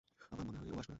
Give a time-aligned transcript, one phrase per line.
[0.31, 0.89] আমার মনে হয় ও আসবেনা।